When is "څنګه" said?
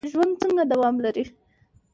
0.41-0.63